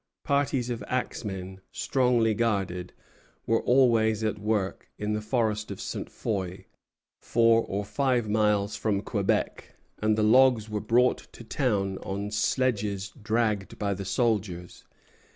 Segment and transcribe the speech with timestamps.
[0.23, 2.91] Parties of axemen, strongly guarded,
[3.45, 6.09] were always at work in the forest of Ste.
[6.09, 6.65] Foy,
[7.21, 13.09] four or five miles from Quebec, and the logs were brought to town on sledges
[13.21, 14.85] dragged by the soldiers.